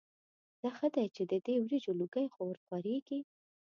ځه 0.59 0.69
ښه 0.77 0.87
دی 0.95 1.05
چې 1.15 1.23
د 1.31 1.33
دې 1.45 1.55
وریجو 1.63 1.93
لوګي 1.99 2.25
خو 2.33 2.41
ورخوريږي. 2.47 3.19